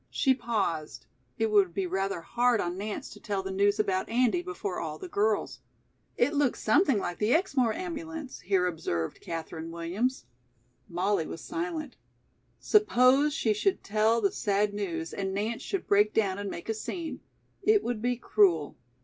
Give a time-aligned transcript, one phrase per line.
[0.09, 1.05] She paused.
[1.37, 4.97] It would be rather hard on Nance to tell the news about Andy before all
[4.97, 5.59] the girls.
[6.17, 10.25] "It looked something like the Exmoor ambulance," here observed Katherine Williams.
[10.89, 11.97] Molly was silent.
[12.59, 16.73] Suppose she should tell the sad news and Nance should break down and make a
[16.73, 17.19] scene.
[17.61, 18.75] It would be cruel.